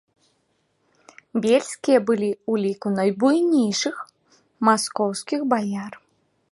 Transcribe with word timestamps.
Бельскія 1.43 1.99
былі 2.09 2.31
ў 2.31 2.53
ліку 2.65 2.87
найбуйнейшых 2.97 3.95
маскоўскіх 4.71 5.39
баяр. 5.55 5.93